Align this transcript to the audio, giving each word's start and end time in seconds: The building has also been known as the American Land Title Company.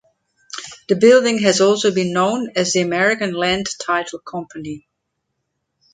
The 0.89 0.95
building 0.95 1.37
has 1.43 1.61
also 1.61 1.93
been 1.93 2.11
known 2.11 2.53
as 2.55 2.73
the 2.73 2.81
American 2.81 3.33
Land 3.35 3.67
Title 3.79 4.17
Company. 4.17 4.87